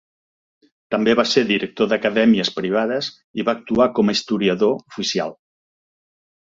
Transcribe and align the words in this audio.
També 0.95 1.13
va 1.19 1.25
ser 1.31 1.43
director 1.49 1.91
d'acadèmies 1.91 2.51
privades 2.57 3.13
i 3.43 3.49
va 3.51 3.57
actuar 3.57 3.91
com 4.01 4.09
a 4.15 4.19
historiador 4.21 4.77
oficial. 4.99 5.41